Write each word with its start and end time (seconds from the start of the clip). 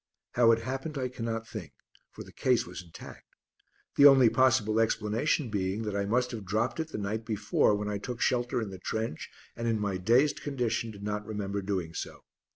How 0.31 0.51
it 0.51 0.61
happened 0.63 0.97
I 0.97 1.09
cannot 1.09 1.47
think, 1.47 1.73
for 2.09 2.23
the 2.23 2.31
case 2.31 2.65
was 2.65 2.81
intact, 2.81 3.35
the 3.97 4.07
only 4.07 4.31
possible 4.31 4.79
explanation 4.79 5.51
being 5.51 5.83
that 5.83 5.95
I 5.95 6.05
must 6.05 6.31
have 6.31 6.43
dropped 6.43 6.79
it 6.79 6.87
the 6.87 6.97
night 6.97 7.23
before 7.23 7.75
when 7.75 7.87
I 7.87 7.99
took 7.99 8.19
shelter 8.19 8.59
in 8.63 8.71
the 8.71 8.79
trench 8.79 9.29
and 9.55 9.67
in 9.67 9.79
my 9.79 9.97
dazed 9.97 10.41
condition 10.41 10.89
did 10.89 11.03
not 11.03 11.23
remember 11.23 11.61
doing 11.61 11.93
so. 11.93 12.23